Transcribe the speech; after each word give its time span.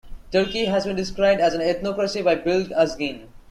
Turkey 0.31 0.65
has 0.65 0.87
been 0.87 0.95
described 0.95 1.39
as 1.39 1.53
an 1.53 1.61
ethnocracy 1.61 2.23
by 2.23 2.33
Bilge 2.33 2.69
Azgin. 2.71 3.27